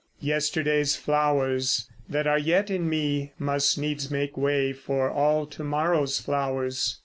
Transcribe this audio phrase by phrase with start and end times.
[0.21, 6.19] Yesterday's flowers that are yet in me Must needs make way for all to morrow's
[6.19, 6.97] flowers.